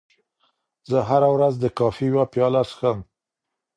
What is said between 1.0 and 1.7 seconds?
هره ورځ د